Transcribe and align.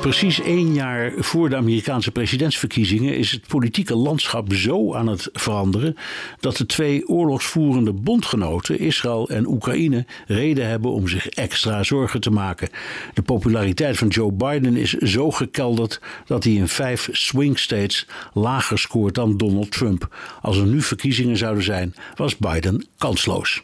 Precies 0.00 0.40
één 0.40 0.74
jaar 0.74 1.12
voor 1.16 1.48
de 1.48 1.56
Amerikaanse 1.56 2.10
presidentsverkiezingen 2.10 3.16
is 3.16 3.30
het 3.30 3.46
politieke 3.46 3.94
landschap 3.94 4.52
zo 4.52 4.94
aan 4.94 5.06
het 5.06 5.28
veranderen 5.32 5.96
dat 6.40 6.56
de 6.56 6.66
twee 6.66 7.08
oorlogsvoerende 7.08 7.92
bondgenoten, 7.92 8.78
Israël 8.78 9.28
en 9.28 9.46
Oekraïne, 9.46 10.06
reden 10.26 10.68
hebben 10.68 10.90
om 10.90 11.08
zich 11.08 11.28
extra 11.28 11.82
zorgen 11.82 12.20
te 12.20 12.30
maken. 12.30 12.68
De 13.14 13.22
populariteit 13.22 13.98
van 13.98 14.08
Joe 14.08 14.32
Biden 14.32 14.76
is 14.76 14.92
zo 14.92 15.30
gekelderd 15.30 16.00
dat 16.26 16.44
hij 16.44 16.52
in 16.52 16.68
vijf 16.68 17.08
swing 17.12 17.58
states 17.58 18.06
lager 18.32 18.78
scoort 18.78 19.14
dan 19.14 19.36
Donald 19.36 19.70
Trump. 19.70 20.16
Als 20.40 20.56
er 20.56 20.66
nu 20.66 20.82
verkiezingen 20.82 21.36
zouden 21.36 21.64
zijn, 21.64 21.94
was 22.14 22.36
Biden 22.36 22.86
kansloos. 22.98 23.62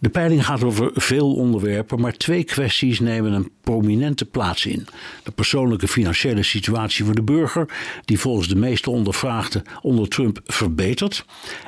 De 0.00 0.08
peiling 0.08 0.44
gaat 0.44 0.64
over 0.64 0.90
veel 0.94 1.34
onderwerpen, 1.34 2.00
maar 2.00 2.12
twee 2.12 2.44
kwesties 2.44 3.00
nemen 3.00 3.32
een 3.32 3.50
prominente 3.60 4.24
plaats 4.24 4.66
in. 4.66 4.86
De 5.22 5.30
persoonlijke 5.30 5.88
financiële 5.88 6.42
situatie 6.42 7.04
voor 7.04 7.14
de 7.14 7.22
burger, 7.22 7.68
die 8.04 8.18
volgens 8.18 8.48
de 8.48 8.56
meeste 8.56 8.90
ondervraagden 8.90 9.62
onder 9.82 10.08
Trump 10.08 10.40
verbetert, 10.44 11.24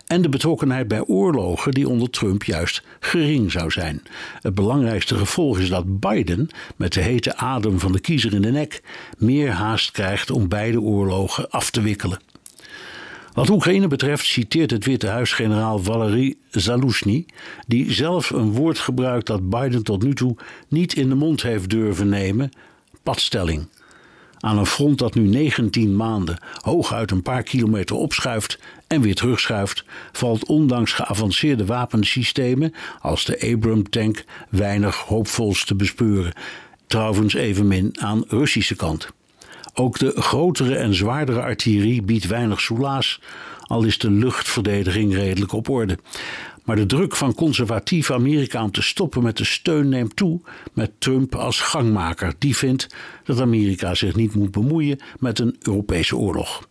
en 0.06 0.22
de 0.22 0.28
betrokkenheid 0.28 0.88
bij 0.88 1.02
oorlogen, 1.02 1.72
die 1.72 1.88
onder 1.88 2.10
Trump 2.10 2.44
juist 2.44 2.82
gering 3.00 3.52
zou 3.52 3.70
zijn. 3.70 4.02
Het 4.40 4.54
belangrijkste 4.54 5.16
gevolg 5.16 5.58
is 5.58 5.68
dat 5.68 6.00
Biden, 6.00 6.48
met 6.76 6.92
de 6.92 7.00
hete 7.00 7.36
adem 7.36 7.78
van 7.78 7.92
de 7.92 8.00
kiezer 8.00 8.34
in 8.34 8.42
de 8.42 8.50
nek, 8.50 8.82
meer 9.18 9.50
haast 9.50 9.90
krijgt 9.90 10.30
om 10.30 10.48
beide 10.48 10.80
oorlogen 10.80 11.50
af 11.50 11.70
te 11.70 11.80
wikkelen. 11.80 12.18
Wat 13.32 13.50
Oekraïne 13.50 13.88
betreft 13.88 14.26
citeert 14.26 14.70
het 14.70 14.84
Witte 14.84 15.06
Huis 15.06 15.32
generaal 15.32 15.78
Valery 15.78 16.36
Zaluzny, 16.50 17.26
die 17.66 17.92
zelf 17.92 18.30
een 18.30 18.52
woord 18.52 18.78
gebruikt 18.78 19.26
dat 19.26 19.50
Biden 19.50 19.82
tot 19.82 20.02
nu 20.02 20.14
toe 20.14 20.36
niet 20.68 20.94
in 20.94 21.08
de 21.08 21.14
mond 21.14 21.42
heeft 21.42 21.70
durven 21.70 22.08
nemen: 22.08 22.50
padstelling. 23.02 23.68
Aan 24.40 24.58
een 24.58 24.66
front 24.66 24.98
dat 24.98 25.14
nu 25.14 25.22
19 25.26 25.96
maanden 25.96 26.38
hooguit 26.60 27.10
een 27.10 27.22
paar 27.22 27.42
kilometer 27.42 27.96
opschuift 27.96 28.58
en 28.86 29.00
weer 29.00 29.14
terugschuift, 29.14 29.84
valt 30.12 30.46
ondanks 30.46 30.92
geavanceerde 30.92 31.64
wapensystemen 31.64 32.74
als 33.00 33.24
de 33.24 33.52
Abram 33.52 33.90
tank 33.90 34.24
weinig 34.48 34.96
hoopvols 34.96 35.64
te 35.64 35.74
bespeuren. 35.74 36.32
Trouwens 36.86 37.34
evenmin 37.34 38.00
aan 38.00 38.24
Russische 38.28 38.76
kant. 38.76 39.08
Ook 39.78 39.98
de 39.98 40.12
grotere 40.16 40.76
en 40.76 40.94
zwaardere 40.94 41.40
artillerie 41.40 42.02
biedt 42.02 42.26
weinig 42.26 42.60
soelaas, 42.60 43.20
al 43.60 43.84
is 43.84 43.98
de 43.98 44.10
luchtverdediging 44.10 45.14
redelijk 45.14 45.52
op 45.52 45.68
orde. 45.68 45.98
Maar 46.64 46.76
de 46.76 46.86
druk 46.86 47.16
van 47.16 47.34
conservatief 47.34 48.10
Amerika 48.10 48.62
om 48.62 48.70
te 48.70 48.82
stoppen 48.82 49.22
met 49.22 49.36
de 49.36 49.44
steun 49.44 49.88
neemt 49.88 50.16
toe 50.16 50.40
met 50.72 50.90
Trump 50.98 51.34
als 51.34 51.60
gangmaker. 51.60 52.34
Die 52.38 52.56
vindt 52.56 52.86
dat 53.24 53.40
Amerika 53.40 53.94
zich 53.94 54.14
niet 54.14 54.34
moet 54.34 54.50
bemoeien 54.50 55.00
met 55.18 55.38
een 55.38 55.56
Europese 55.62 56.16
oorlog. 56.16 56.68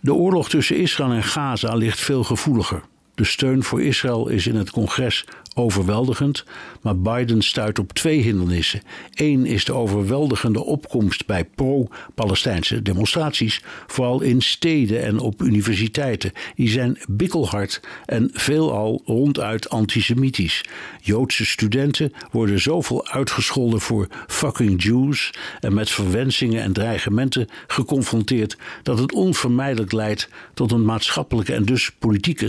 De 0.00 0.14
oorlog 0.14 0.48
tussen 0.48 0.76
Israël 0.76 1.12
en 1.12 1.24
Gaza 1.24 1.74
ligt 1.74 2.00
veel 2.00 2.24
gevoeliger. 2.24 2.82
De 3.20 3.26
steun 3.26 3.62
voor 3.62 3.82
Israël 3.82 4.28
is 4.28 4.46
in 4.46 4.54
het 4.54 4.70
congres 4.70 5.24
overweldigend, 5.54 6.44
maar 6.82 6.98
Biden 6.98 7.42
stuit 7.42 7.78
op 7.78 7.92
twee 7.92 8.20
hindernissen. 8.20 8.82
Eén 9.14 9.46
is 9.46 9.64
de 9.64 9.72
overweldigende 9.72 10.64
opkomst 10.64 11.26
bij 11.26 11.44
pro-Palestijnse 11.44 12.82
demonstraties, 12.82 13.62
vooral 13.86 14.20
in 14.20 14.42
steden 14.42 15.02
en 15.02 15.18
op 15.18 15.42
universiteiten. 15.42 16.32
Die 16.54 16.68
zijn 16.68 16.98
bikkelhard 17.08 17.80
en 18.06 18.30
veelal 18.32 19.02
ronduit 19.04 19.70
antisemitisch. 19.70 20.64
Joodse 21.00 21.46
studenten 21.46 22.12
worden 22.30 22.60
zoveel 22.60 23.08
uitgescholden 23.08 23.80
voor 23.80 24.08
fucking 24.26 24.82
Jews 24.82 25.30
en 25.60 25.74
met 25.74 25.90
verwensingen 25.90 26.62
en 26.62 26.72
dreigementen 26.72 27.48
geconfronteerd 27.66 28.56
dat 28.82 28.98
het 28.98 29.12
onvermijdelijk 29.12 29.92
leidt 29.92 30.28
tot 30.54 30.72
een 30.72 30.84
maatschappelijke 30.84 31.54
en 31.54 31.64
dus 31.64 31.90
politieke 31.98 32.48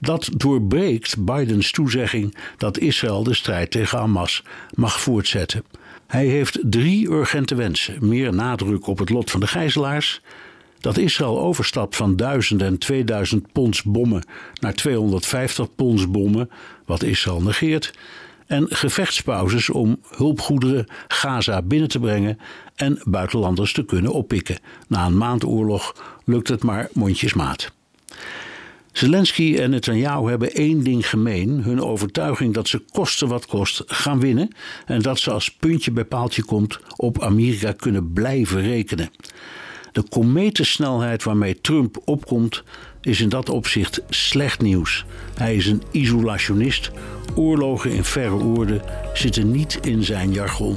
Dat 0.00 0.30
doorbreekt 0.36 1.24
Bidens 1.24 1.70
toezegging 1.70 2.36
dat 2.56 2.78
Israël 2.78 3.22
de 3.22 3.34
strijd 3.34 3.70
tegen 3.70 3.98
Hamas 3.98 4.42
mag 4.74 5.00
voortzetten. 5.00 5.64
Hij 6.06 6.26
heeft 6.26 6.58
drie 6.62 7.10
urgente 7.10 7.54
wensen: 7.54 8.08
meer 8.08 8.34
nadruk 8.34 8.86
op 8.86 8.98
het 8.98 9.10
lot 9.10 9.30
van 9.30 9.40
de 9.40 9.46
gijzelaars, 9.46 10.20
dat 10.80 10.96
Israël 10.96 11.40
overstapt 11.40 11.96
van 11.96 12.16
1000 12.16 12.62
en 12.62 12.78
2000 12.78 13.52
pons 13.52 13.82
bommen 13.82 14.26
naar 14.60 14.74
250 14.74 15.74
pons 15.74 16.10
bommen, 16.10 16.50
wat 16.86 17.02
Israël 17.02 17.42
negeert, 17.42 17.92
en 18.46 18.66
gevechtspauzes 18.68 19.70
om 19.70 20.00
hulpgoederen 20.16 20.86
Gaza 21.08 21.62
binnen 21.62 21.88
te 21.88 21.98
brengen 21.98 22.38
en 22.74 23.00
buitenlanders 23.04 23.72
te 23.72 23.84
kunnen 23.84 24.12
oppikken. 24.12 24.58
Na 24.88 25.06
een 25.06 25.16
maand 25.16 25.44
oorlog 25.44 25.94
lukt 26.24 26.48
het 26.48 26.62
maar 26.62 26.88
mondjesmaat. 26.92 27.72
Zelensky 28.94 29.56
en 29.56 29.70
Netanyahu 29.70 30.28
hebben 30.28 30.52
één 30.52 30.82
ding 30.82 31.08
gemeen: 31.08 31.62
hun 31.62 31.82
overtuiging 31.82 32.54
dat 32.54 32.68
ze 32.68 32.82
kosten 32.92 33.28
wat 33.28 33.46
kost 33.46 33.82
gaan 33.86 34.20
winnen 34.20 34.54
en 34.86 35.02
dat 35.02 35.18
ze 35.18 35.30
als 35.30 35.50
puntje 35.50 35.90
bij 35.90 36.04
paaltje 36.04 36.44
komt 36.44 36.78
op 36.96 37.22
Amerika 37.22 37.72
kunnen 37.72 38.12
blijven 38.12 38.62
rekenen. 38.62 39.10
De 39.92 40.02
kometensnelheid 40.08 41.22
waarmee 41.22 41.60
Trump 41.60 42.02
opkomt 42.04 42.62
is 43.00 43.20
in 43.20 43.28
dat 43.28 43.48
opzicht 43.48 44.02
slecht 44.08 44.60
nieuws. 44.60 45.04
Hij 45.34 45.56
is 45.56 45.66
een 45.66 45.82
isolationist. 45.90 46.90
Oorlogen 47.34 47.90
in 47.90 48.04
verre 48.04 48.34
oorden 48.34 48.82
zitten 49.14 49.50
niet 49.50 49.78
in 49.82 50.04
zijn 50.04 50.32
jargon. 50.32 50.76